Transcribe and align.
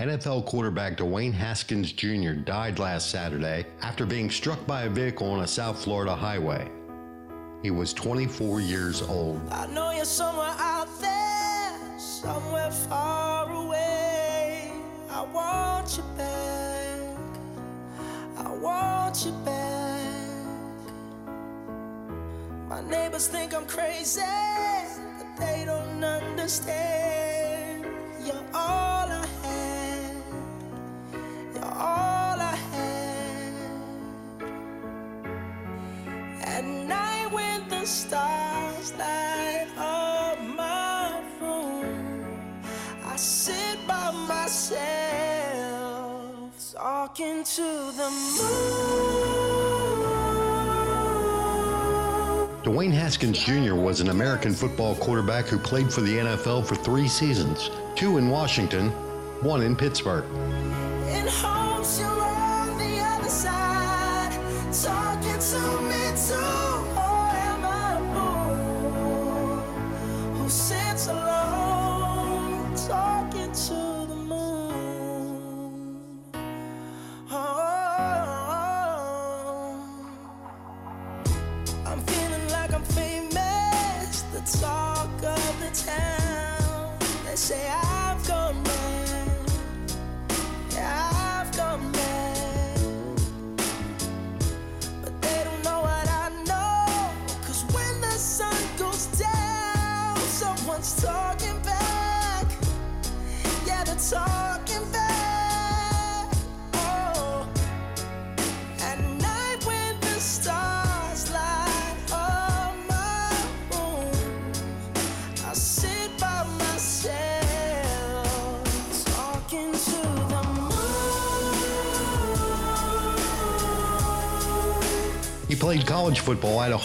NFL 0.00 0.46
quarterback 0.46 0.96
Dwayne 0.96 1.32
Haskins 1.32 1.92
Jr. 1.92 2.32
died 2.32 2.80
last 2.80 3.10
Saturday 3.12 3.64
after 3.80 4.04
being 4.04 4.28
struck 4.28 4.66
by 4.66 4.82
a 4.82 4.88
vehicle 4.90 5.30
on 5.30 5.44
a 5.44 5.46
South 5.46 5.80
Florida 5.84 6.16
highway. 6.16 6.68
He 7.62 7.70
was 7.70 7.92
24 7.92 8.60
years 8.60 9.02
old. 9.02 9.40
I 9.52 9.66
know 9.68 9.92
you're 9.92 10.04
somewhere 10.04 10.52
out 10.58 10.88
there, 11.00 11.78
somewhere 11.96 12.72
far 12.72 13.48
away. 13.48 14.72
I 15.10 15.22
want 15.32 15.96
you 15.96 16.02
back. 16.16 17.16
I 18.36 18.52
want 18.52 19.24
you 19.24 19.30
back. 19.44 20.00
My 22.68 22.80
neighbors 22.80 23.28
think 23.28 23.54
I'm 23.54 23.66
crazy, 23.66 24.22
but 24.22 25.36
they 25.38 25.62
don't 25.64 26.02
understand. 26.02 27.03
The 37.84 37.90
stars 37.90 38.94
light 38.94 39.68
up 39.76 40.40
my 40.40 41.20
room, 41.38 42.62
I 43.04 43.14
sit 43.16 43.86
by 43.86 44.10
myself 44.26 44.74
talking 46.72 47.44
to 47.44 47.62
the 47.62 48.10
moon. 48.38 49.04
Dwayne 52.62 52.90
Haskins 52.90 53.38
Jr. 53.44 53.74
was 53.74 54.00
an 54.00 54.08
American 54.08 54.54
football 54.54 54.94
quarterback 54.94 55.44
who 55.44 55.58
played 55.58 55.92
for 55.92 56.00
the 56.00 56.16
NFL 56.16 56.64
for 56.64 56.76
three 56.76 57.06
seasons 57.06 57.70
two 57.94 58.16
in 58.16 58.30
Washington, 58.30 58.88
one 59.42 59.60
in 59.60 59.76
Pittsburgh. 59.76 60.24
In 61.06 61.28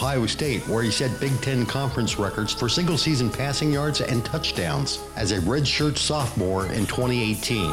Ohio 0.00 0.24
State, 0.24 0.66
where 0.66 0.82
he 0.82 0.90
set 0.90 1.20
Big 1.20 1.38
Ten 1.42 1.66
conference 1.66 2.18
records 2.18 2.54
for 2.54 2.70
single 2.70 2.96
season 2.96 3.28
passing 3.28 3.70
yards 3.70 4.00
and 4.00 4.24
touchdowns 4.24 4.98
as 5.14 5.30
a 5.32 5.40
redshirt 5.40 5.98
sophomore 5.98 6.64
in 6.68 6.86
2018. 6.86 7.66
On 7.66 7.72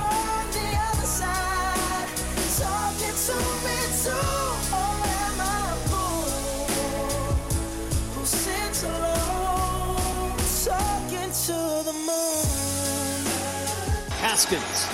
the 0.51 0.59
other 0.75 1.05
side, 1.05 2.09
talking 2.59 3.15
to 3.15 3.33
me 3.63 3.79
too. 4.03 4.11
Or 4.75 5.07
am 5.07 5.39
I 5.39 5.71
a 5.71 5.75
fool 5.87 6.27
who 8.11 8.25
sits 8.25 8.83
alone, 8.83 10.35
talking 10.65 11.31
to 11.31 11.57
the 11.87 11.93
moon? 11.95 13.23
Haskins. 14.19 14.85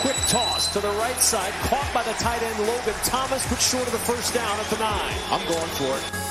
Quick 0.00 0.16
toss 0.28 0.72
to 0.72 0.80
the 0.80 0.88
right 0.92 1.20
side, 1.20 1.52
caught 1.68 1.92
by 1.92 2.02
the 2.02 2.14
tight 2.14 2.42
end 2.42 2.58
Logan 2.60 2.94
Thomas, 3.04 3.46
but 3.50 3.60
short 3.60 3.86
of 3.86 3.92
the 3.92 3.98
first 3.98 4.32
down 4.32 4.58
at 4.58 4.66
the 4.70 4.78
nine. 4.78 5.14
I'm 5.30 5.46
going 5.46 5.68
for 5.76 5.98
it. 5.98 6.21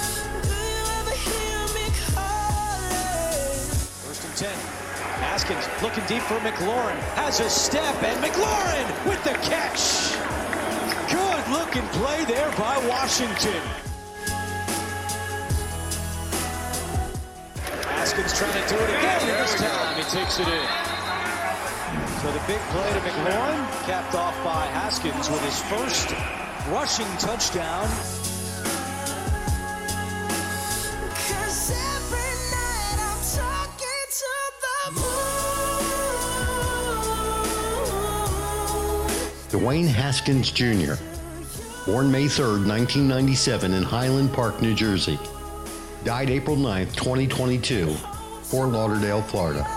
Looking 5.82 6.06
deep 6.06 6.22
for 6.24 6.38
McLaurin. 6.40 6.96
Has 7.18 7.40
a 7.40 7.50
step, 7.50 7.96
and 8.04 8.24
McLaurin 8.24 8.86
with 9.10 9.24
the 9.24 9.34
catch. 9.42 10.14
Good 11.10 11.44
looking 11.52 11.88
play 12.00 12.24
there 12.26 12.52
by 12.58 12.78
Washington. 12.88 13.62
Haskins 17.90 18.38
trying 18.38 18.54
to 18.54 18.70
do 18.70 18.76
it 18.76 18.90
again 18.90 19.26
this 19.26 19.56
time, 19.56 19.96
he 19.98 20.04
takes 20.04 20.40
it 20.40 20.48
in. 20.48 20.68
So 22.22 22.32
the 22.32 22.44
big 22.46 22.62
play 22.70 22.90
to 22.94 23.00
McLaurin, 23.00 23.86
capped 23.86 24.14
off 24.14 24.36
by 24.44 24.68
Haskins 24.68 25.30
with 25.30 25.44
his 25.44 25.62
first 25.64 26.12
rushing 26.70 27.10
touchdown. 27.18 28.31
Dwayne 39.52 39.86
Haskins 39.86 40.50
Jr., 40.50 40.94
born 41.86 42.10
May 42.10 42.30
3, 42.30 42.66
1997, 42.66 43.74
in 43.74 43.84
Highland 43.84 44.32
Park, 44.32 44.62
New 44.62 44.74
Jersey. 44.74 45.20
Died 46.06 46.30
April 46.30 46.56
9, 46.56 46.88
2022, 46.94 47.88
Fort 48.44 48.70
Lauderdale, 48.70 49.22
Florida. 49.22 49.68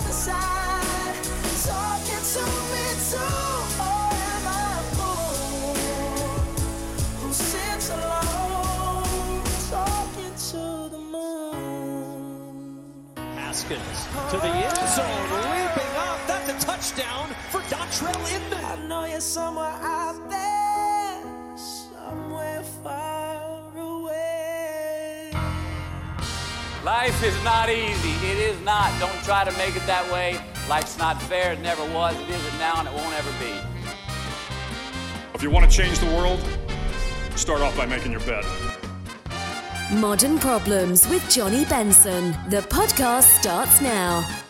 Is 27.25 27.43
not 27.43 27.71
easy. 27.71 28.13
It 28.29 28.37
is 28.37 28.61
not. 28.61 28.93
Don't 29.01 29.25
try 29.25 29.45
to 29.45 29.53
make 29.57 29.75
it 29.77 29.87
that 29.87 30.11
way. 30.13 30.39
Life's 30.69 30.99
not 30.99 31.21
fair. 31.23 31.53
It 31.53 31.61
never 31.61 31.83
was. 31.93 32.15
It 32.21 32.29
isn't 32.29 32.59
now, 32.59 32.81
and 32.81 32.89
it 32.89 32.95
won't 32.95 33.15
ever 33.15 33.31
be. 33.41 33.53
If 35.35 35.43
you 35.43 35.51
want 35.51 35.69
to 35.69 35.75
change 35.75 35.99
the 35.99 36.07
world, 36.07 36.39
start 37.35 37.63
off 37.63 37.77
by 37.77 37.87
making 37.87 38.13
your 38.13 38.21
bed. 38.21 38.45
Modern 39.95 40.39
Problems 40.39 41.09
with 41.09 41.29
Johnny 41.31 41.65
Benson. 41.65 42.33
The 42.51 42.61
podcast 42.69 43.41
starts 43.41 43.81
now. 43.81 44.44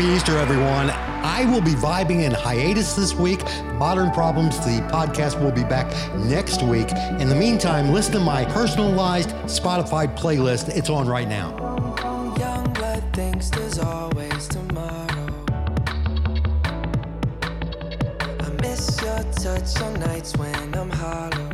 Happy 0.00 0.14
Easter, 0.14 0.38
everyone. 0.38 0.88
I 0.88 1.44
will 1.44 1.60
be 1.60 1.72
vibing 1.72 2.22
in 2.22 2.32
hiatus 2.32 2.94
this 2.94 3.12
week. 3.12 3.44
Modern 3.74 4.10
Problems, 4.12 4.58
the 4.60 4.80
podcast, 4.90 5.38
will 5.38 5.52
be 5.52 5.62
back 5.62 5.86
next 6.16 6.62
week. 6.62 6.90
In 7.20 7.28
the 7.28 7.34
meantime, 7.34 7.92
listen 7.92 8.14
to 8.14 8.20
my 8.20 8.46
personalized 8.46 9.28
Spotify 9.44 10.06
playlist. 10.16 10.74
It's 10.74 10.88
on 10.88 11.06
right 11.06 11.28
now. 11.28 11.50
Young 12.38 12.72
blood 12.72 13.04
thinks 13.12 13.50
there's 13.50 13.78
always 13.78 14.48
tomorrow. 14.48 15.44
I 17.42 18.48
miss 18.62 19.02
your 19.02 19.22
touch 19.34 19.82
on 19.82 20.00
nights 20.00 20.34
when 20.38 20.74
I'm 20.74 20.88
hollow. 20.88 21.50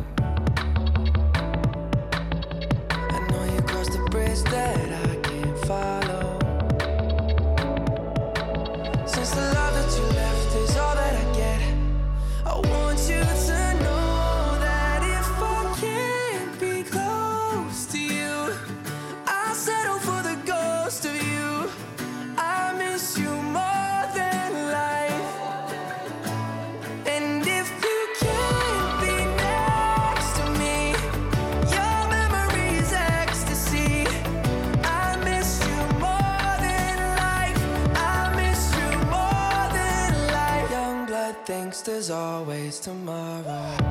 I 2.87 3.27
know 3.29 3.43
you 3.53 3.61
crossed 3.63 3.91
the 3.91 4.07
bridge 4.09 4.41
that 4.43 5.05
I 5.05 5.16
there's 41.87 42.09
always 42.09 42.81
tomorrow. 42.81 43.86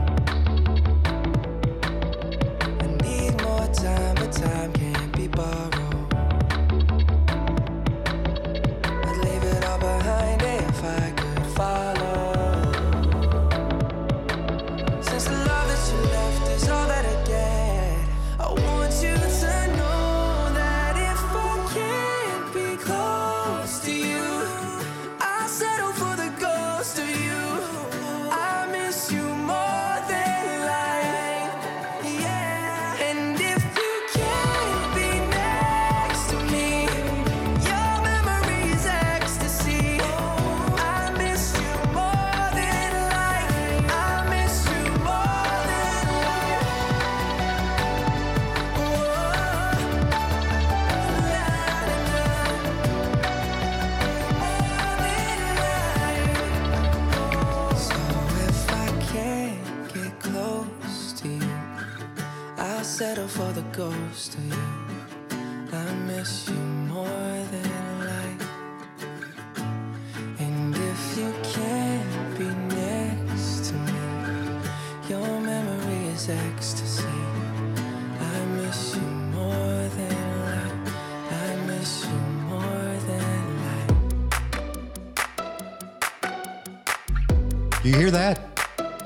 You 87.87 87.94
hear 87.94 88.11
that? 88.11 88.41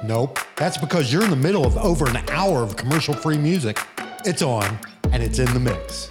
Nope. 0.05 0.39
That's 0.57 0.79
because 0.79 1.13
you're 1.13 1.23
in 1.23 1.29
the 1.29 1.37
middle 1.37 1.67
of 1.67 1.77
over 1.77 2.09
an 2.09 2.17
hour 2.31 2.63
of 2.63 2.77
commercial 2.77 3.13
free 3.13 3.37
music. 3.37 3.79
It's 4.25 4.41
on 4.41 4.79
and 5.13 5.23
it's 5.23 5.39
in 5.39 5.53
the 5.53 5.61
mix. 5.61 6.09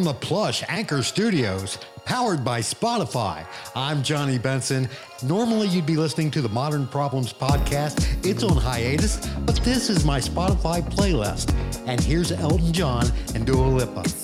from 0.00 0.06
the 0.06 0.14
plush 0.14 0.64
Anchor 0.66 1.02
Studios, 1.02 1.76
powered 2.06 2.42
by 2.42 2.60
Spotify. 2.60 3.44
I'm 3.76 4.02
Johnny 4.02 4.38
Benson. 4.38 4.88
Normally, 5.22 5.68
you'd 5.68 5.84
be 5.84 5.96
listening 5.96 6.30
to 6.30 6.40
the 6.40 6.48
Modern 6.48 6.86
Problems 6.86 7.34
podcast. 7.34 8.24
It's 8.24 8.42
on 8.42 8.56
hiatus, 8.56 9.18
but 9.40 9.56
this 9.56 9.90
is 9.90 10.06
my 10.06 10.18
Spotify 10.18 10.80
playlist. 10.80 11.54
And 11.86 12.00
here's 12.00 12.32
Elton 12.32 12.72
John 12.72 13.12
and 13.34 13.44
Dua 13.44 13.66
Lipa. 13.66 14.19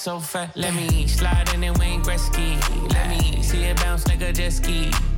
so 0.00 0.18
fat. 0.18 0.56
Let 0.56 0.74
me 0.74 1.06
slide 1.06 1.52
in 1.52 1.62
and 1.62 1.76
Wayne 1.76 2.02
Gretzky. 2.02 2.56
Let 2.94 3.08
me 3.10 3.42
see 3.42 3.64
it 3.64 3.76
bounce 3.76 4.04
nigga, 4.04 4.34
just 4.34 4.64
keep. 4.64 4.94
ski. 4.94 5.09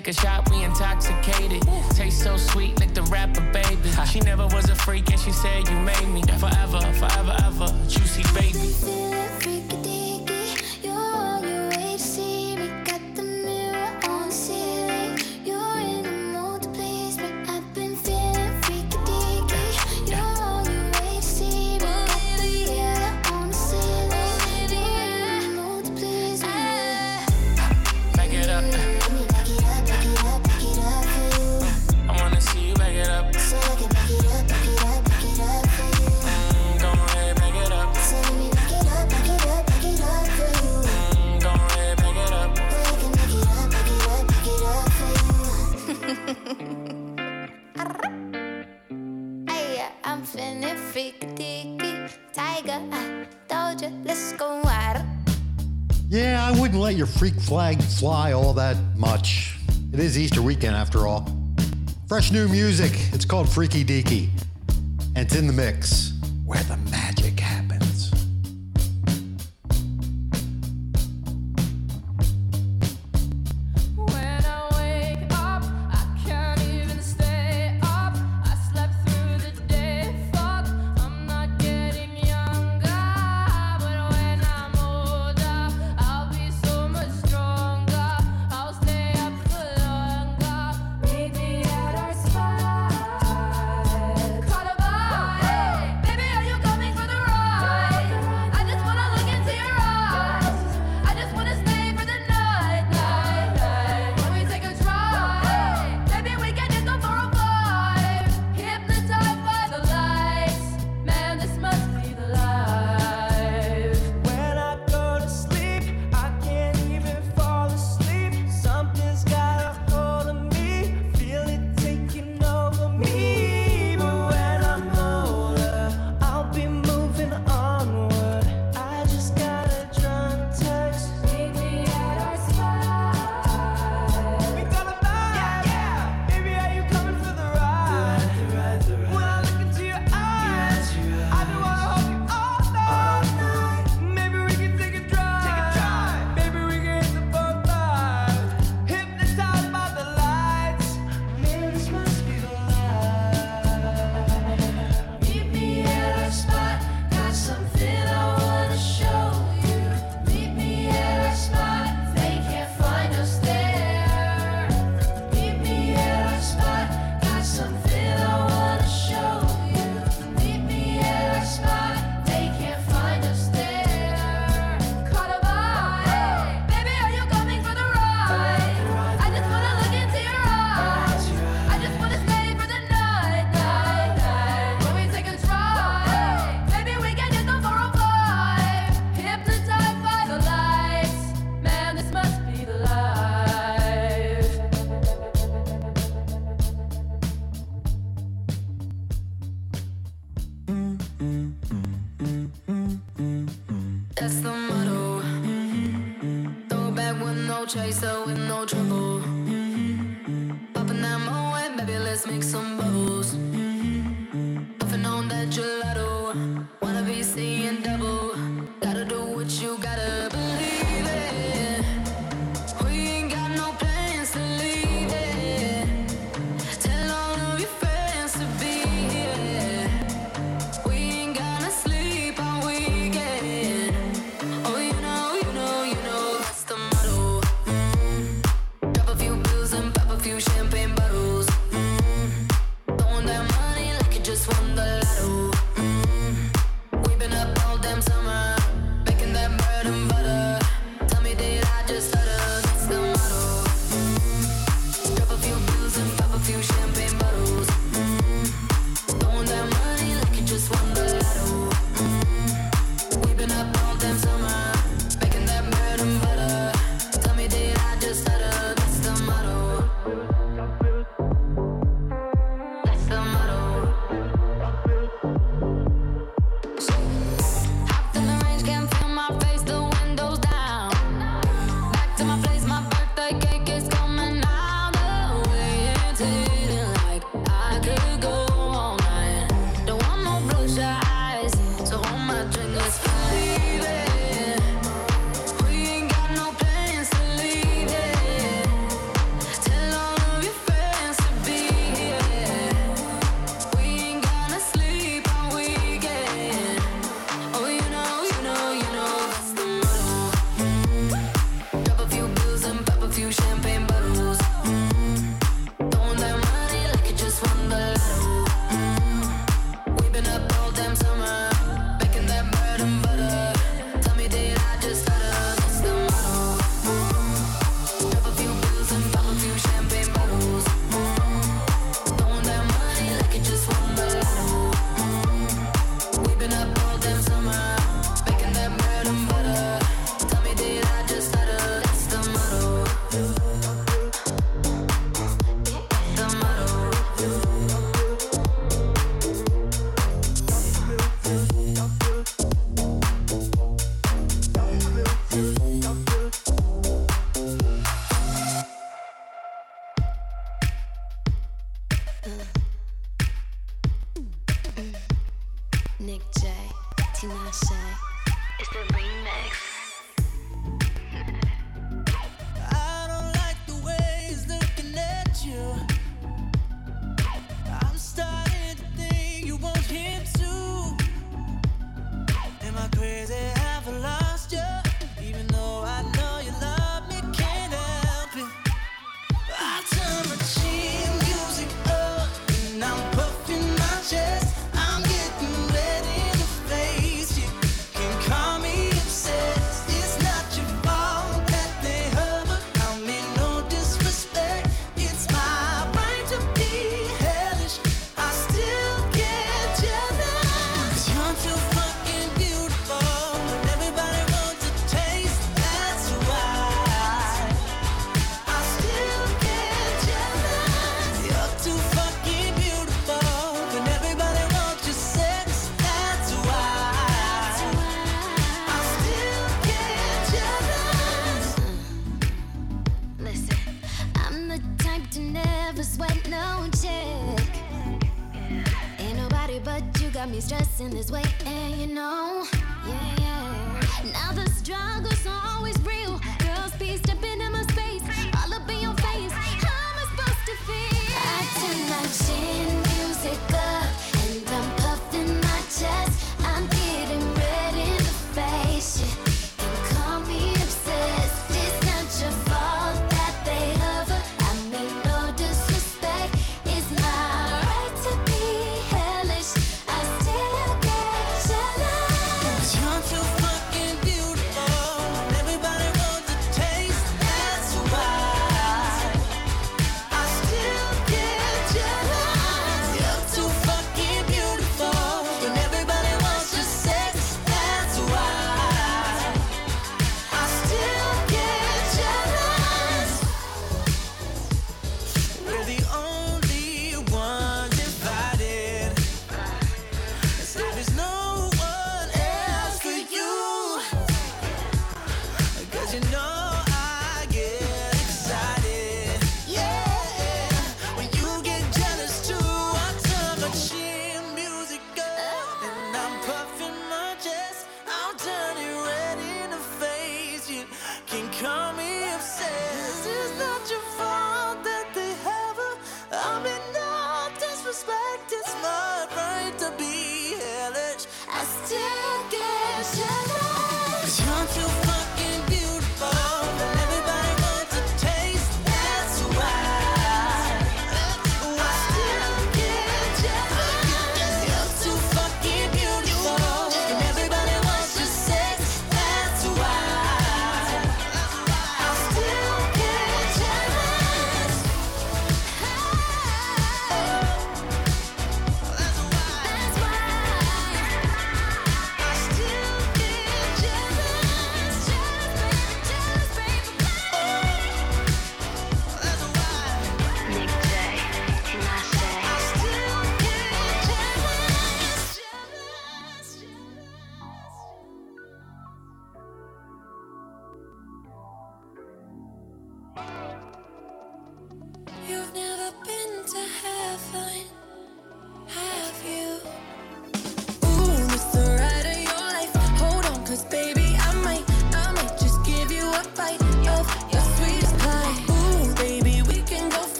take 0.00 0.16
a 0.16 0.20
shot 0.20 0.39
called 63.30 63.48
Freaky 63.48 63.84
Deaky. 63.84 64.29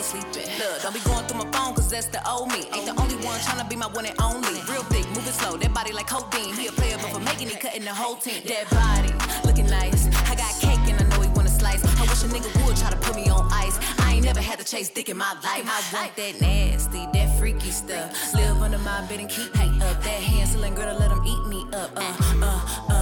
ain't 0.00 0.06
sleeping. 0.06 0.48
Look, 0.58 0.82
don't 0.82 0.94
be 0.94 1.00
going 1.00 1.24
through 1.26 1.44
my 1.44 1.50
phone, 1.52 1.74
cause 1.74 1.90
that's 1.90 2.06
the 2.06 2.20
old 2.28 2.48
me. 2.48 2.64
Ain't 2.72 2.86
the 2.86 2.96
only 3.00 3.16
one 3.24 3.38
trying 3.40 3.60
to 3.60 3.68
be 3.68 3.76
my 3.76 3.86
one 3.86 4.06
and 4.06 4.16
only. 4.20 4.60
Real 4.68 4.84
thick, 4.88 5.06
moving 5.08 5.36
slow, 5.36 5.56
that 5.56 5.72
body 5.74 5.92
like 5.92 6.08
codeine. 6.08 6.54
He 6.54 6.66
a 6.68 6.72
player, 6.72 6.96
but 7.00 7.12
for 7.12 7.20
making 7.20 7.48
it, 7.48 7.60
cutting 7.60 7.84
the 7.84 7.94
whole 7.94 8.16
team. 8.16 8.42
That 8.46 8.68
body, 8.70 9.12
looking 9.46 9.66
nice. 9.66 10.08
I 10.30 10.34
got 10.34 10.52
cake 10.60 10.80
and 10.88 11.00
I 11.00 11.04
know 11.10 11.20
he 11.20 11.28
wanna 11.28 11.50
slice. 11.50 11.82
I 11.84 12.02
wish 12.02 12.22
a 12.24 12.28
nigga 12.28 12.50
would 12.64 12.76
try 12.76 12.90
to 12.90 12.96
put 12.96 13.14
me 13.16 13.28
on 13.28 13.46
ice. 13.52 13.78
I 13.98 14.14
ain't 14.14 14.24
never 14.24 14.40
had 14.40 14.58
to 14.58 14.64
chase 14.64 14.88
dick 14.88 15.08
in 15.08 15.16
my 15.16 15.32
life. 15.44 15.64
I 15.66 15.80
want 15.92 16.16
that 16.16 16.40
nasty, 16.40 17.06
that 17.12 17.38
freaky 17.38 17.70
stuff. 17.70 18.34
Live 18.34 18.62
under 18.62 18.78
my 18.78 19.06
bed 19.06 19.20
and 19.20 19.28
keep 19.28 19.54
me 19.56 19.66
up. 19.82 20.02
That 20.02 20.20
Hansel 20.30 20.64
and 20.64 20.76
to 20.76 20.94
let 20.94 21.10
him 21.10 21.22
eat 21.26 21.44
me 21.46 21.66
up. 21.72 21.90
Uh, 21.96 22.16
uh, 22.42 22.86
uh. 22.88 22.99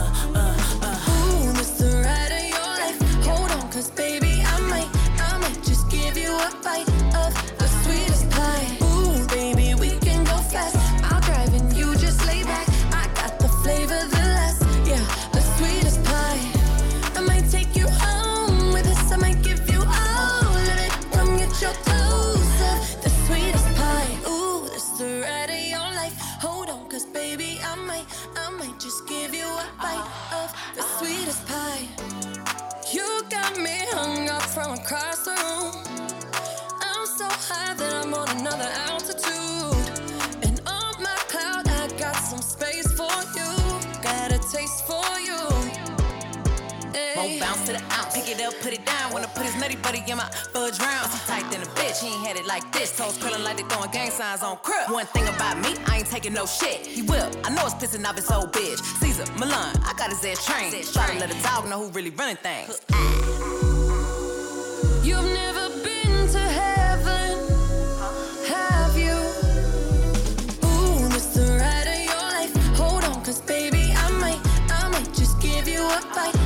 nutty, 49.68 49.81
but 49.83 49.94
he 49.94 50.11
in 50.11 50.16
my 50.16 50.24
fudge 50.52 50.78
rounds 50.81 51.12
I'm 51.12 51.20
tight 51.26 51.50
than 51.50 51.62
a 51.62 51.66
bitch, 51.66 52.02
he 52.02 52.09
ain't 52.09 52.26
had 52.26 52.37
it 52.37 52.46
like 52.46 52.70
this. 52.72 52.96
Toes 52.96 53.18
curling 53.18 53.42
like 53.42 53.57
they 53.57 53.62
throwing 53.64 53.90
gang 53.90 54.11
signs 54.11 54.42
on 54.42 54.57
crib. 54.59 54.90
One 54.90 55.07
thing 55.07 55.26
about 55.28 55.59
me, 55.61 55.74
I 55.87 55.98
ain't 55.98 56.07
taking 56.07 56.33
no 56.33 56.46
shit. 56.46 56.87
He 56.87 57.02
will, 57.02 57.31
I 57.44 57.50
know 57.50 57.66
it's 57.66 57.74
pissing 57.74 58.07
off 58.07 58.16
his 58.16 58.31
old 58.31 58.52
bitch. 58.52 58.78
Cesar, 59.00 59.31
Millan, 59.38 59.76
I 59.85 59.94
got 59.96 60.11
his 60.11 60.24
ass 60.24 60.44
trained. 60.44 60.72
Try 60.92 61.12
to 61.12 61.18
let 61.18 61.31
a 61.31 61.42
dog 61.42 61.68
know 61.68 61.85
who 61.85 61.90
really 61.90 62.11
running 62.11 62.37
things. 62.37 62.81
You've 65.02 65.24
never 65.24 65.68
been 65.85 66.28
to 66.28 66.38
heaven, 66.38 67.38
have 68.48 68.96
you? 68.96 69.16
Ooh, 70.64 71.16
it's 71.16 71.35
the 71.35 71.59
ride 71.61 71.88
of 71.94 72.00
your 72.04 72.22
life. 72.35 72.76
Hold 72.76 73.04
on, 73.04 73.24
cause 73.24 73.40
baby, 73.42 73.92
I 73.94 74.11
might, 74.12 74.40
I 74.70 74.88
might 74.88 75.12
just 75.14 75.40
give 75.40 75.68
you 75.68 75.83
a 75.83 76.00
bite. 76.14 76.38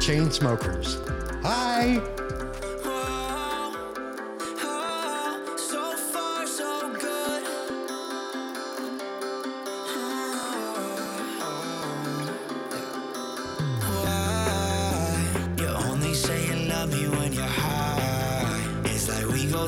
Chainsmokers. 0.00 0.96
Hi! 1.42 2.00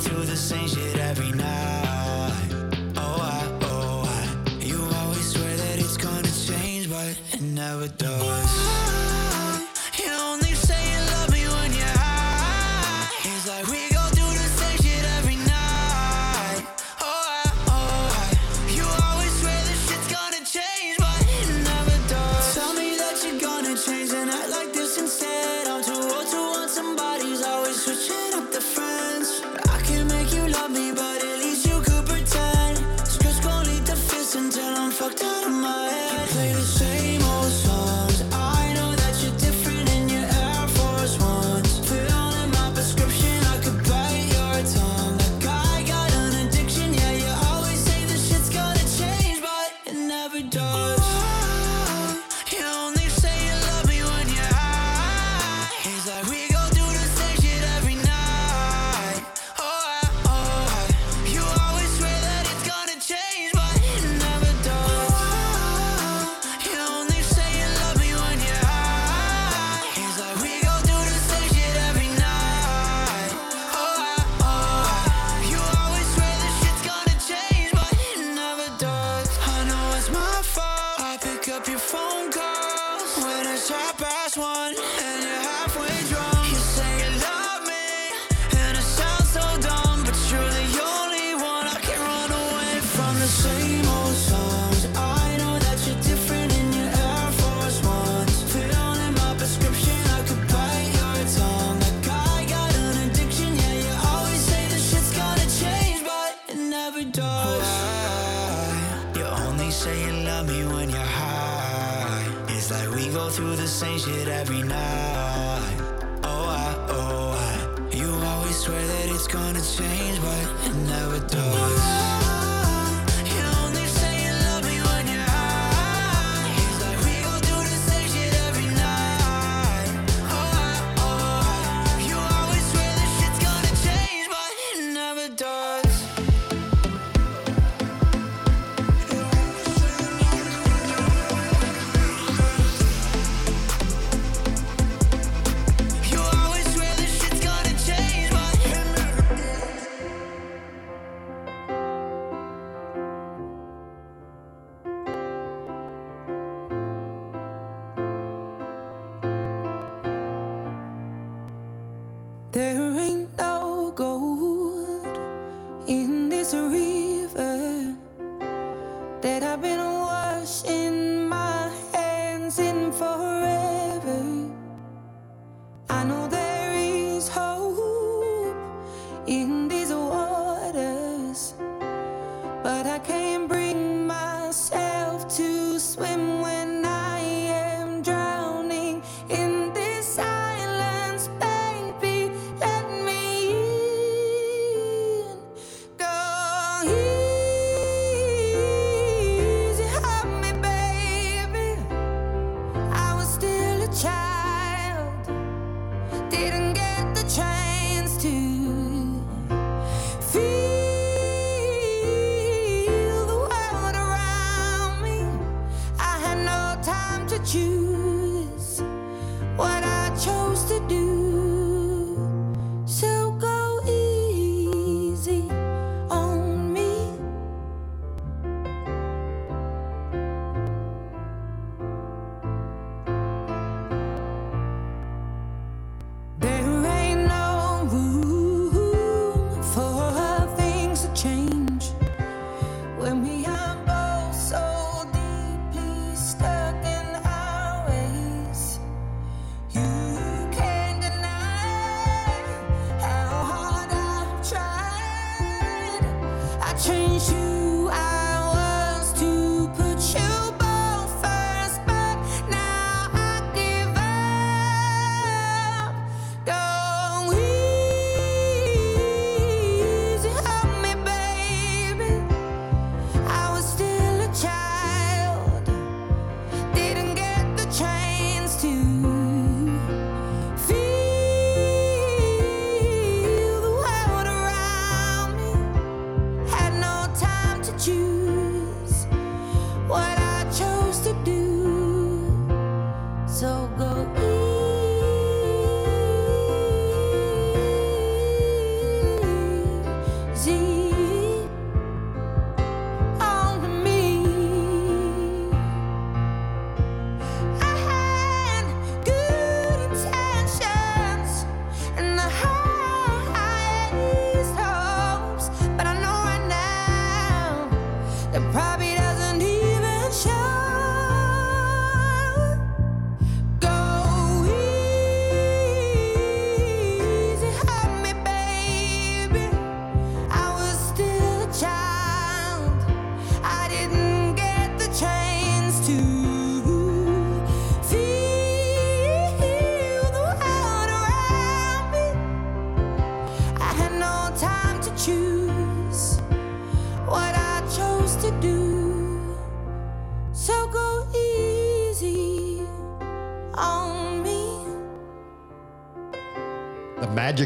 through 0.02 0.24
the 0.24 0.36
same 0.36 0.66
shit 0.66 0.96
every 0.98 1.30
night. 1.32 2.48
Oh, 2.96 3.18
I, 3.20 3.58
oh, 3.62 4.02
I. 4.04 4.64
You 4.64 4.82
always 4.96 5.26
swear 5.32 5.56
that 5.56 5.78
it's 5.78 5.96
gonna 5.96 6.28
change, 6.46 6.90
but 6.90 7.16
it 7.32 7.40
never 7.40 7.88
does. 7.88 8.01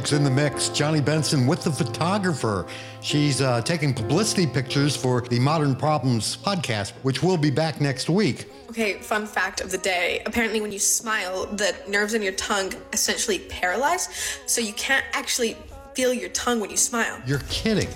Folks 0.06 0.16
in 0.16 0.22
the 0.22 0.30
mix, 0.30 0.68
Johnny 0.68 1.00
Benson 1.00 1.48
with 1.48 1.64
the 1.64 1.72
photographer. 1.72 2.64
She's 3.00 3.40
uh, 3.40 3.60
taking 3.62 3.92
publicity 3.92 4.46
pictures 4.46 4.94
for 4.96 5.22
the 5.22 5.40
Modern 5.40 5.74
Problems 5.74 6.36
podcast, 6.36 6.92
which 7.02 7.24
will 7.24 7.36
be 7.36 7.50
back 7.50 7.80
next 7.80 8.08
week. 8.08 8.48
Okay, 8.70 9.00
fun 9.00 9.26
fact 9.26 9.60
of 9.60 9.72
the 9.72 9.78
day. 9.78 10.22
Apparently, 10.24 10.60
when 10.60 10.70
you 10.70 10.78
smile, 10.78 11.46
the 11.46 11.74
nerves 11.88 12.14
in 12.14 12.22
your 12.22 12.34
tongue 12.34 12.72
essentially 12.92 13.40
paralyze, 13.40 14.08
so 14.46 14.60
you 14.60 14.74
can't 14.74 15.04
actually 15.12 15.56
feel 15.94 16.14
your 16.14 16.28
tongue 16.28 16.60
when 16.60 16.70
you 16.70 16.76
smile. 16.76 17.20
You're 17.26 17.42
kidding. 17.48 17.88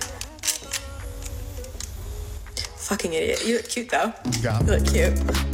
Fucking 2.74 3.12
idiot. 3.12 3.46
You 3.46 3.54
look 3.58 3.68
cute 3.68 3.88
though. 3.88 4.12
You, 4.42 4.50
you 4.50 4.66
look 4.66 4.84
cute. 4.84 5.49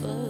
foot. 0.00 0.27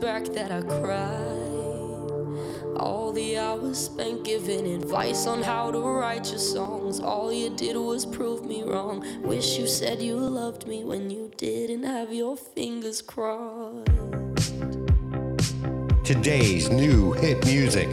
back 0.00 0.24
that 0.26 0.52
I 0.52 0.62
cried. 0.62 1.48
All 2.76 3.12
the 3.12 3.36
hours 3.36 3.78
spent 3.78 4.24
giving 4.24 4.66
advice 4.66 5.26
on 5.26 5.42
how 5.42 5.70
to 5.72 5.80
write 5.80 6.30
your 6.30 6.38
songs. 6.38 7.00
All 7.00 7.32
you 7.32 7.50
did 7.50 7.76
was 7.76 8.06
prove 8.06 8.44
me 8.44 8.62
wrong. 8.62 9.04
Wish 9.22 9.58
you 9.58 9.66
said 9.66 10.00
you 10.00 10.16
loved 10.16 10.68
me 10.68 10.84
when 10.84 11.10
you 11.10 11.32
didn't 11.36 11.82
have 11.82 12.12
your 12.12 12.36
fingers 12.36 13.02
crossed. 13.02 13.88
Today's 16.04 16.70
new 16.70 17.12
hit 17.12 17.44
music. 17.44 17.88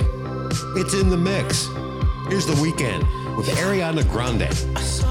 It's 0.78 0.93
in 0.93 1.10
the 1.10 1.18
mix. 1.18 1.68
Here's 2.30 2.45
the 2.45 2.53
Weeknd 2.53 3.03
with 3.36 3.47
Ariana 3.47 4.08
Grande. 4.10 5.05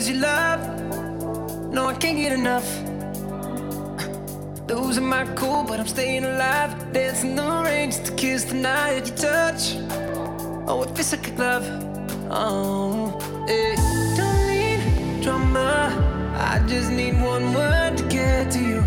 is 0.00 0.08
your 0.08 0.20
love. 0.20 0.60
No, 1.74 1.86
I 1.86 1.94
can't 1.94 2.16
get 2.16 2.32
enough. 2.32 2.68
Losing 4.68 5.08
my 5.16 5.24
cool, 5.34 5.62
but 5.68 5.78
I'm 5.78 5.86
staying 5.86 6.24
alive. 6.24 6.70
Dancing 6.92 7.36
the 7.36 7.46
rain 7.66 7.90
just 7.90 8.06
to 8.06 8.12
kiss 8.14 8.44
the 8.44 8.54
night 8.54 9.02
you 9.08 9.14
touch. 9.28 9.62
Oh, 10.68 10.84
it 10.84 10.90
feels 10.96 11.12
like 11.12 11.28
a 11.28 11.34
glove. 11.38 11.66
Oh, 12.30 13.18
it 13.46 13.78
don't 14.16 14.42
need 14.52 15.22
drama. 15.22 15.70
I 16.52 16.66
just 16.66 16.90
need 16.90 17.14
one 17.32 17.52
word 17.52 17.98
to 17.98 18.04
get 18.16 18.50
to 18.52 18.60
you. 18.70 18.80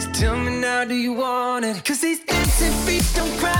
So 0.00 0.10
tell 0.20 0.36
me 0.36 0.52
now, 0.60 0.84
do 0.84 0.94
you 0.94 1.12
want 1.12 1.64
it? 1.64 1.84
Cause 1.84 2.00
these 2.00 2.20
dancing 2.24 2.76
feet 2.86 3.06
don't 3.14 3.38
cry. 3.38 3.59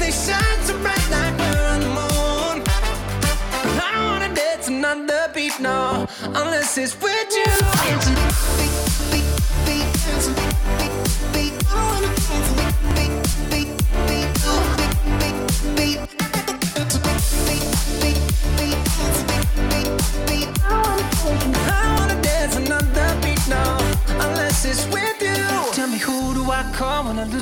they 0.00 0.10
shine 0.10 0.60
so 0.64 0.76
bright 0.80 1.10
like 1.10 1.38
we're 1.38 1.66
on 1.74 1.80
the 1.80 1.92
moon. 1.98 2.64
I 3.84 3.90
don't 3.94 4.06
wanna 4.06 4.34
dance 4.34 4.68
another 4.68 5.30
beat, 5.34 5.60
no, 5.60 6.08
unless 6.22 6.78
it's 6.78 6.94
with 7.00 7.30
you. 7.32 8.29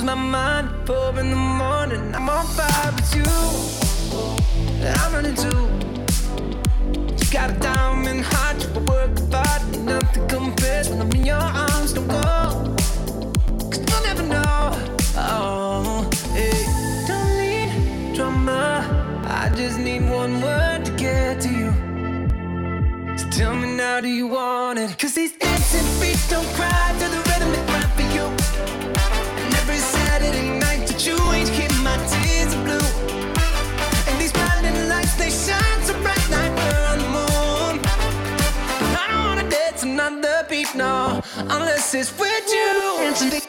my 0.09 0.15
mind 0.15 0.87
four 0.87 1.09
in 1.19 1.29
the 1.29 1.35
morning. 1.35 2.15
I'm 2.15 2.29
on 2.29 2.45
fire 2.57 2.91
with 2.95 3.15
you. 3.15 3.29
I'm 4.83 5.13
running 5.13 5.35
too. 5.35 5.63
You 7.19 7.31
got 7.31 7.51
a 7.51 7.59
diamond 7.59 8.21
heart, 8.21 8.57
you 8.63 8.81
work 8.85 9.11
hard, 9.31 9.61
nothing 9.85 10.27
compares 10.27 10.89
when 10.89 11.01
I'm 11.01 11.11
in 11.11 11.25
your 11.25 11.35
arms. 11.35 11.93
Don't 11.93 12.07
go, 12.07 12.17
cause 13.69 13.85
you'll 13.87 14.03
never 14.03 14.23
know. 14.23 14.71
Oh, 15.15 16.09
hey. 16.33 16.65
Don't 17.07 17.31
need 17.37 18.15
drama, 18.15 19.23
I 19.25 19.55
just 19.55 19.77
need 19.77 20.09
one 20.09 20.41
word 20.41 20.85
to 20.85 20.91
get 20.93 21.41
to 21.41 21.49
you. 21.49 21.71
So 23.15 23.29
tell 23.29 23.53
me 23.53 23.75
now, 23.75 24.01
do 24.01 24.07
you 24.07 24.25
want 24.27 24.79
it? 24.79 24.97
Cause 24.97 25.13
these 25.13 25.33
dancing 25.33 25.85
feet 25.99 26.19
don't 26.29 26.51
unless 41.49 41.93
it's 41.93 42.11
with 42.17 42.49
you. 42.49 43.48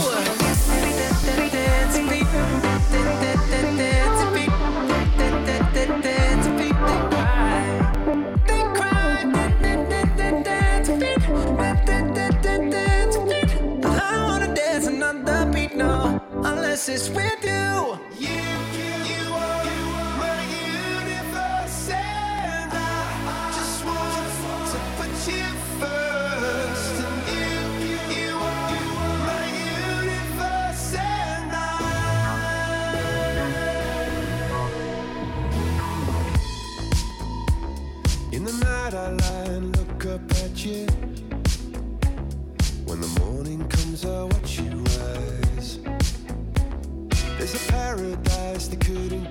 couldn't 48.93 49.30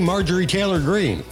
Marjorie 0.00 0.46
Taylor 0.46 0.80
Greene. 0.80 1.22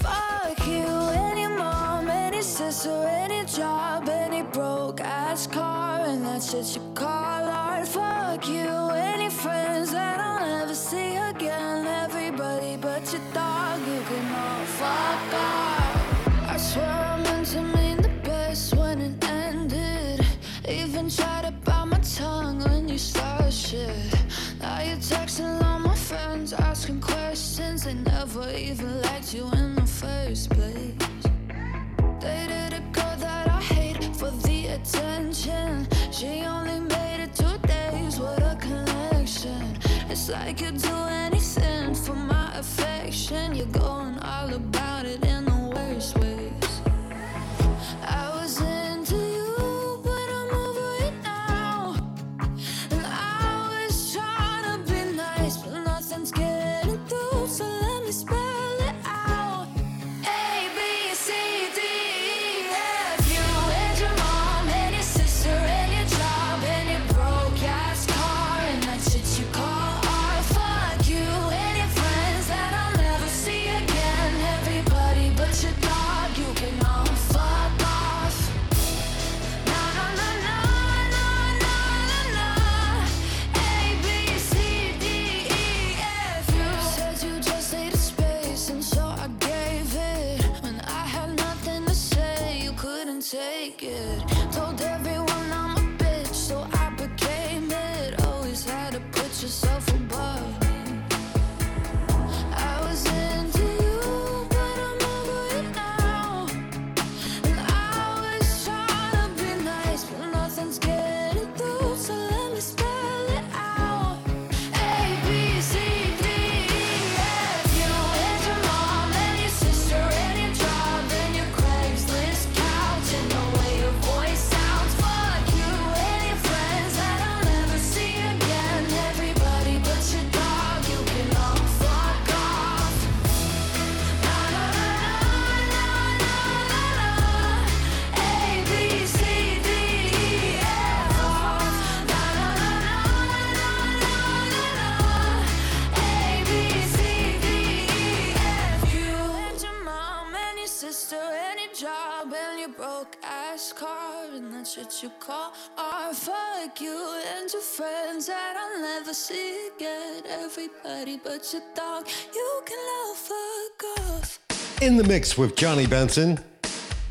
Everybody 160.68 161.20
but 161.22 161.52
your 161.52 161.62
dog, 161.74 162.06
you 162.34 162.62
can 162.66 163.14
fuck 163.14 164.00
off. 164.00 164.38
In 164.82 164.96
the 164.96 165.04
mix 165.04 165.38
with 165.38 165.56
Johnny 165.56 165.86
Benson. 165.86 166.38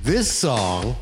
This 0.03 0.31
song 0.31 0.95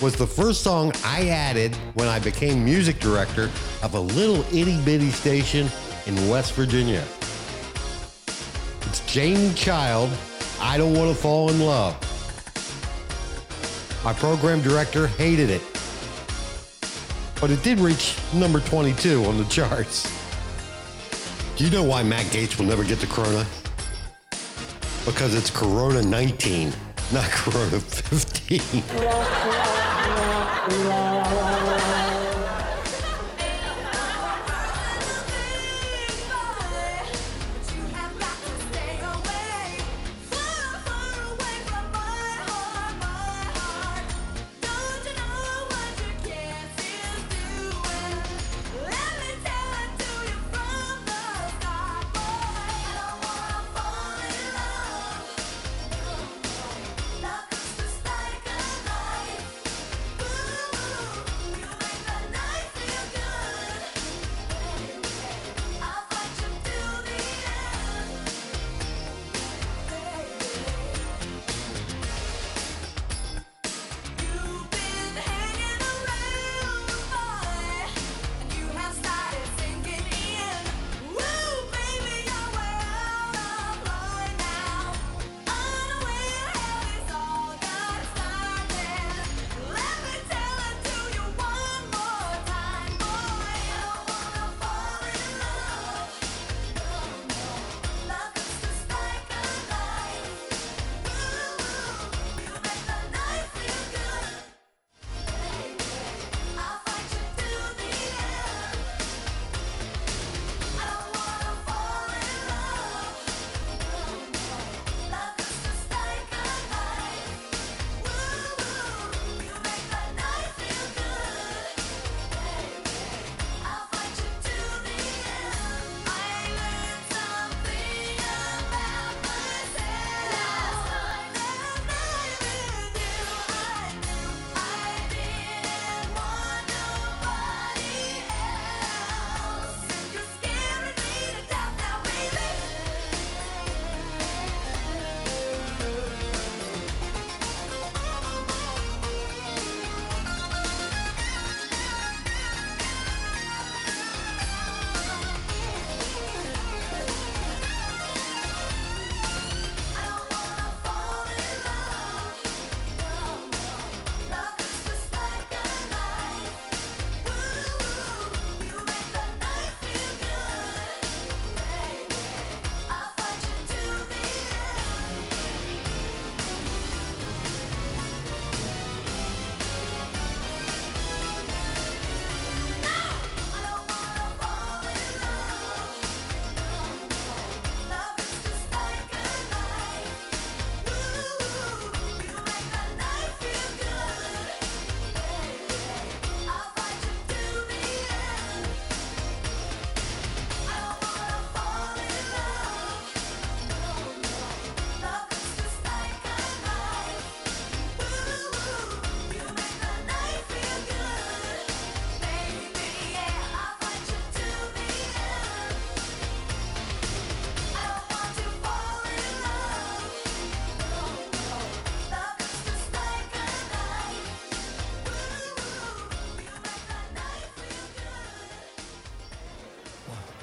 was 0.00 0.14
the 0.14 0.26
first 0.26 0.62
song 0.62 0.92
I 1.04 1.28
added 1.28 1.74
when 1.94 2.08
I 2.08 2.18
became 2.18 2.64
music 2.64 3.00
director 3.00 3.50
of 3.82 3.94
a 3.94 4.00
little 4.00 4.44
itty 4.54 4.80
bitty 4.84 5.10
station 5.10 5.68
in 6.06 6.28
West 6.28 6.54
Virginia. 6.54 7.04
It's 8.82 9.00
Jane 9.12 9.54
Child, 9.54 10.10
I 10.60 10.78
Don't 10.78 10.94
Want 10.94 11.14
to 11.14 11.20
Fall 11.20 11.50
in 11.50 11.60
Love. 11.60 11.96
My 14.04 14.12
program 14.12 14.60
director 14.62 15.08
hated 15.08 15.50
it, 15.50 15.62
but 17.40 17.50
it 17.50 17.62
did 17.62 17.80
reach 17.80 18.16
number 18.34 18.60
22 18.60 19.24
on 19.24 19.38
the 19.38 19.44
charts. 19.44 20.21
Do 21.56 21.64
you 21.64 21.70
know 21.70 21.82
why 21.82 22.02
Matt 22.02 22.26
Gaetz 22.26 22.58
will 22.58 22.64
never 22.64 22.82
get 22.82 22.98
the 22.98 23.06
Corona? 23.06 23.46
Because 25.04 25.34
it's 25.34 25.50
Corona 25.50 26.00
19, 26.00 26.72
not 27.12 27.24
Corona 27.24 27.78
15. 27.78 28.82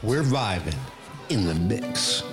We're 0.10 0.24
vibing 0.24 0.74
in 1.30 1.46
the 1.46 1.54
mix. 1.54 2.24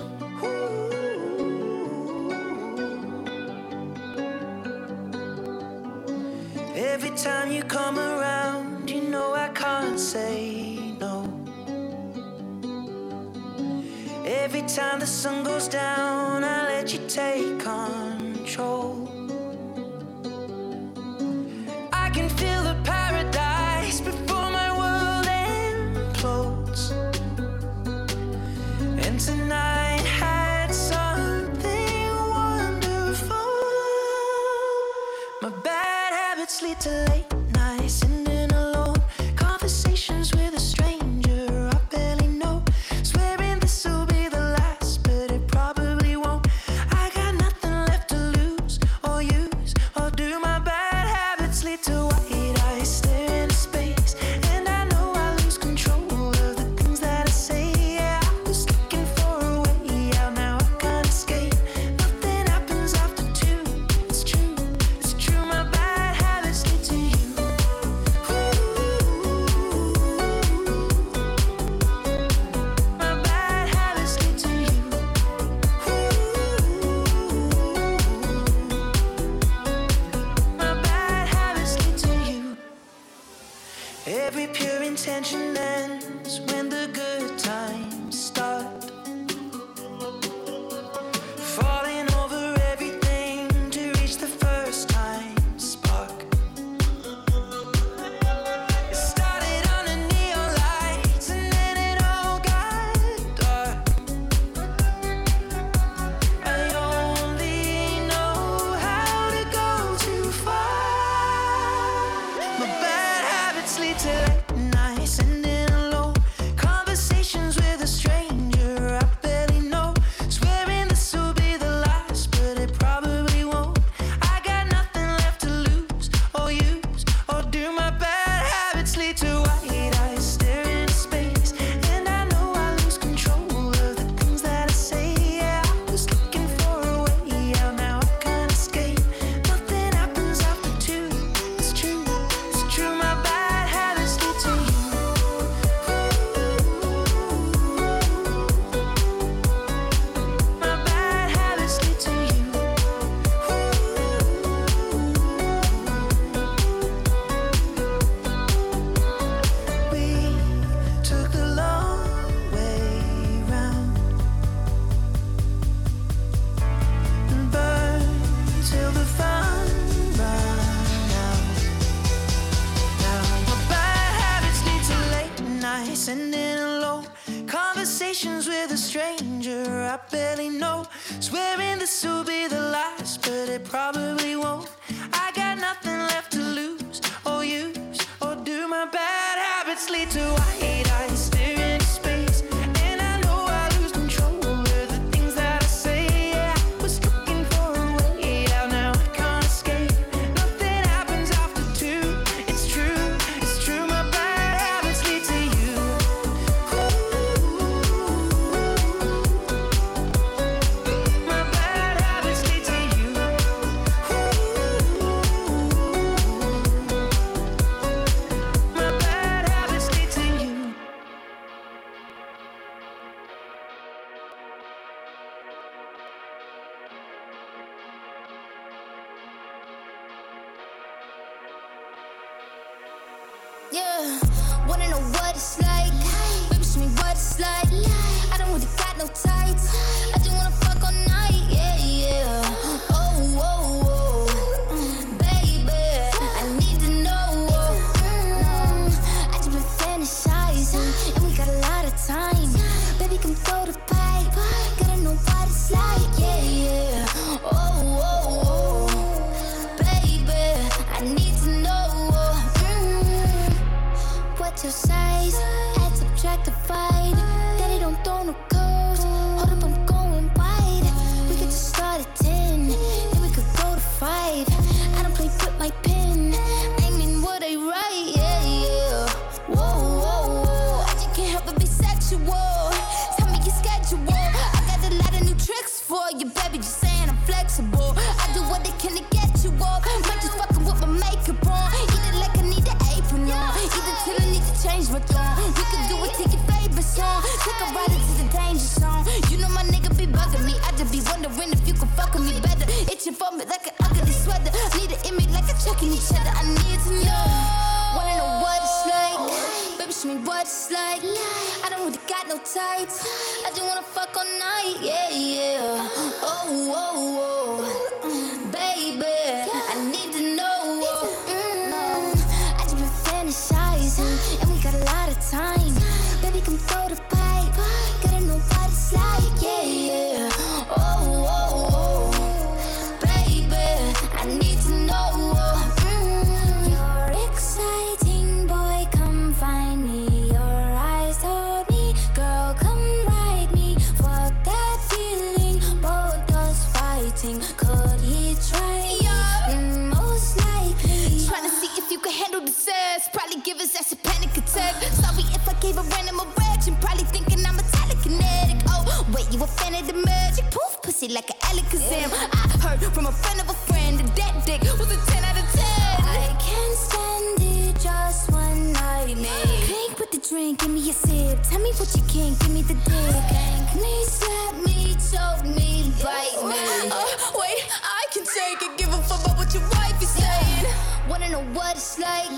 From 362.97 363.05
a 363.05 363.11
friend 363.11 363.39
of 363.41 363.47
a 363.47 363.53
friend 363.69 363.99
that 364.17 364.33
dick 364.43 364.59
was 364.63 364.89
a 364.89 364.97
10 365.11 365.23
out 365.23 365.37
of 365.37 365.45
10. 365.53 365.61
I 365.61 366.33
can't 366.41 366.77
stand 366.81 367.37
it, 367.45 367.79
just 367.79 368.31
one 368.31 368.73
night, 368.73 369.13
man. 369.21 369.45
Clink 369.69 369.99
with 369.99 370.09
the 370.09 370.17
drink, 370.17 370.61
give 370.61 370.71
me 370.71 370.89
a 370.89 370.93
sip. 370.93 371.37
Tell 371.43 371.59
me 371.59 371.71
what 371.77 371.93
you 371.93 372.01
can, 372.09 372.33
give 372.41 372.49
me 372.49 372.63
the 372.63 372.73
dick. 372.73 373.13
Thank 373.29 373.75
me, 373.83 373.93
slap 374.05 374.55
me, 374.65 374.97
choke 374.97 375.45
me, 375.45 375.93
bite 376.01 376.41
me. 376.41 376.57
Uh, 376.89 376.97
uh, 376.97 377.37
wait, 377.37 377.69
I 377.85 378.03
can 378.13 378.25
take 378.25 378.65
it. 378.65 378.73
Give 378.79 378.89
a 378.89 378.97
fuck 379.05 379.23
about 379.25 379.37
what 379.37 379.53
your 379.53 379.61
wife 379.77 380.01
is 380.01 380.09
saying. 380.17 380.65
Wanna 381.07 381.29
know 381.29 381.45
what 381.53 381.75
it's 381.77 381.99
like? 381.99 382.33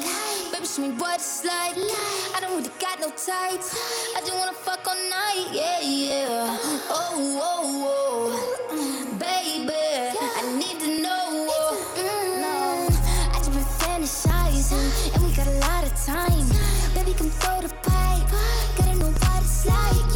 Baby, 0.52 0.66
show 0.68 0.82
me 0.82 0.92
what 1.00 1.24
it's 1.24 1.46
like. 1.46 1.80
I 2.36 2.40
don't 2.42 2.58
really 2.58 2.76
got 2.84 3.00
no 3.00 3.08
tights. 3.12 3.80
I 4.14 4.20
just 4.20 4.36
wanna 4.36 4.52
fuck 4.68 4.86
all 4.86 5.00
night. 5.08 5.48
Yeah, 5.54 5.80
yeah. 5.80 6.52
Uh-huh. 6.52 7.00
Oh, 7.00 7.40
oh, 7.48 7.88
oh. 7.88 8.76
Uh-huh. 8.76 9.09
Baby, 9.30 9.74
I 10.40 10.58
need 10.58 10.80
to 10.80 11.02
know. 11.04 11.48
Mm, 11.96 12.90
I 13.30 13.38
just 13.38 13.52
been 13.52 13.64
fantasizing, 13.84 15.14
and 15.14 15.24
we 15.24 15.32
got 15.36 15.46
a 15.48 15.58
lot 15.68 15.84
of 15.84 15.94
time. 16.04 16.48
Baby, 16.96 17.14
come 17.14 17.30
throw 17.30 17.62
the 17.62 17.70
pipe. 17.84 18.28
Gotta 18.76 18.96
know 18.98 19.12
what 19.12 19.44
it's 19.44 19.68
like. 19.68 20.09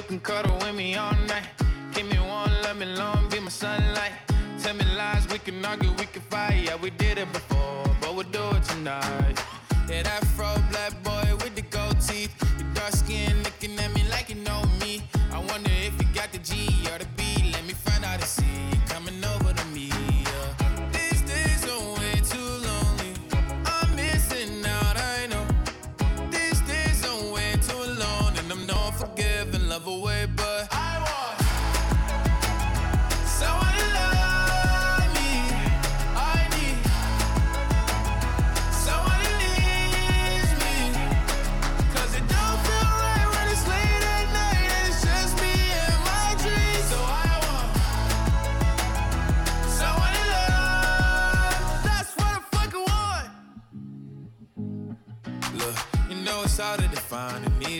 You 0.00 0.06
can 0.06 0.20
cuddle 0.20 0.56
with 0.60 0.74
me 0.74 0.94
all 0.94 1.14
night. 1.28 1.46
Give 1.92 2.06
me 2.06 2.16
one, 2.16 2.50
let 2.62 2.74
me 2.78 2.86
long, 2.86 3.28
be 3.28 3.38
my 3.38 3.50
sunlight. 3.50 4.12
Tell 4.62 4.74
me 4.74 4.84
lies, 4.96 5.28
we 5.28 5.38
can 5.38 5.62
argue, 5.62 5.90
we 5.98 6.06
can 6.06 6.22
fight. 6.22 6.62
Yeah, 6.64 6.76
we 6.76 6.88
did 6.90 7.18
it 7.18 7.30
before, 7.34 7.84
but 8.00 8.14
we'll 8.14 8.32
do 8.38 8.44
it 8.56 8.64
tonight. 8.64 9.36
Yeah, 9.90 10.04
that 10.04 10.24
fro 10.36 10.54
black 10.70 10.94
boy 11.02 11.09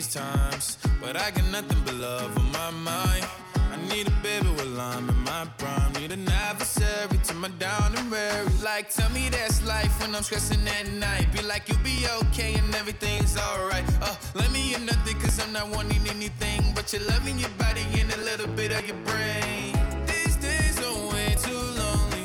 these 0.01 0.15
times, 0.15 0.79
but 1.03 1.15
I 1.15 1.31
got 1.31 1.45
nothing 1.53 1.79
but 1.85 1.95
love 1.97 2.35
on 2.39 2.51
my 2.53 2.71
mind. 2.71 3.27
I 3.71 3.77
need 3.93 4.07
a 4.09 4.17
baby 4.23 4.47
while 4.47 4.81
I'm 4.81 5.07
in 5.11 5.21
my 5.25 5.45
prime. 5.59 5.93
Need 5.93 6.13
an 6.13 6.27
adversary 6.27 7.19
to 7.29 7.35
my 7.35 7.49
down 7.59 7.95
and 7.95 8.11
weary. 8.11 8.49
Like, 8.65 8.89
tell 8.89 9.11
me 9.11 9.29
that's 9.29 9.63
life 9.67 9.93
when 10.01 10.15
I'm 10.15 10.23
stressing 10.23 10.67
at 10.67 10.89
night. 10.93 11.27
Be 11.35 11.43
like, 11.43 11.69
you'll 11.69 11.85
be 11.85 12.07
okay 12.23 12.55
and 12.55 12.75
everything's 12.75 13.37
alright. 13.37 13.85
Uh, 14.01 14.15
let 14.35 14.51
me 14.53 14.75
in 14.75 14.87
nothing 14.87 15.19
cause 15.21 15.39
I'm 15.39 15.53
not 15.53 15.69
wanting 15.69 16.05
anything, 16.09 16.63
but 16.75 16.95
you're 16.95 17.07
loving 17.15 17.39
your 17.39 17.55
body 17.59 17.85
and 18.01 18.11
a 18.15 18.21
little 18.29 18.49
bit 18.61 18.73
of 18.73 18.83
your 18.89 19.01
brain. 19.05 19.75
These 20.07 20.37
days 20.37 20.79
are 20.87 20.99
way 21.13 21.37
too 21.47 21.63
lonely. 21.81 22.25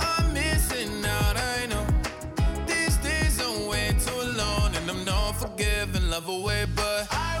I'm 0.00 0.32
missing 0.34 1.04
out, 1.06 1.36
I 1.36 1.66
know. 1.70 1.86
These 2.66 2.96
days 2.96 3.40
I'm 3.40 3.68
way 3.68 3.94
too 4.04 4.18
alone 4.28 4.74
and 4.74 4.90
I'm 4.90 5.04
not 5.04 5.32
forgiving, 5.42 5.81
love 6.12 6.28
away, 6.28 6.66
but 6.76 7.08
I 7.10 7.31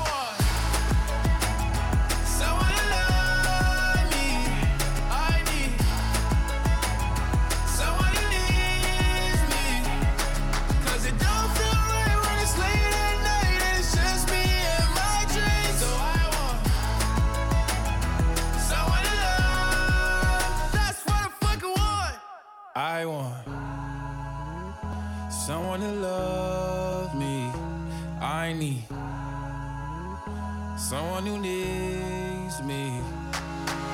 someone 30.92 31.24
who 31.24 31.38
needs 31.38 32.62
me. 32.64 33.00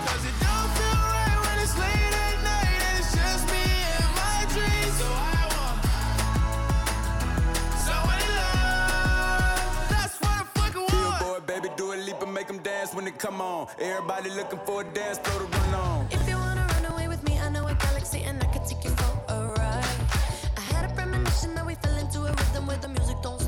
Cause 0.04 0.24
it 0.30 0.36
don't 0.46 0.70
feel 0.78 0.98
right 1.14 1.38
when 1.44 1.56
it's 1.64 1.76
late 1.78 2.14
at 2.26 2.36
night 2.50 2.80
and 2.86 2.98
it's 2.98 3.12
just 3.14 3.44
me 3.54 3.66
and 3.98 4.10
my 4.22 4.38
dreams. 4.54 4.94
So 5.00 5.06
I 5.06 5.40
want 5.54 5.78
someone 7.86 8.18
to 8.24 8.30
love. 8.40 9.88
That's 9.94 10.16
what 10.22 10.34
I 10.40 10.44
fucking 10.58 10.86
want. 10.90 11.20
Billboard, 11.20 11.46
baby, 11.46 11.68
do 11.76 11.92
a 11.92 11.96
leap 12.06 12.20
and 12.20 12.34
make 12.34 12.48
them 12.48 12.58
dance 12.58 12.92
when 12.92 13.06
it 13.06 13.16
come 13.16 13.40
on. 13.40 13.68
Everybody 13.78 14.30
looking 14.30 14.58
for 14.66 14.80
a 14.80 14.84
dance 14.98 15.18
floor 15.18 15.46
to 15.46 15.56
run 15.56 15.74
on. 15.74 16.08
If 16.10 16.28
you 16.28 16.36
wanna 16.36 16.66
run 16.72 16.84
away 16.92 17.06
with 17.06 17.22
me, 17.28 17.38
I 17.38 17.48
know 17.48 17.64
a 17.68 17.74
galaxy 17.74 18.22
and 18.22 18.42
I 18.42 18.46
could 18.46 18.66
take 18.66 18.82
you 18.82 18.90
for 18.90 19.12
a 19.34 19.38
ride. 19.56 19.98
I 20.56 20.62
had 20.72 20.90
a 20.90 20.92
premonition 20.96 21.54
that 21.54 21.64
we 21.64 21.76
fell 21.76 21.96
into 21.96 22.18
a 22.26 22.32
rhythm 22.38 22.66
where 22.66 22.78
the 22.78 22.88
music 22.88 23.18
don't 23.22 23.47